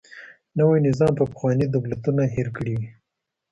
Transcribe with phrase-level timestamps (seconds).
[0.57, 2.87] نوی نظام به پخواني دولتونه هیر کړي وي.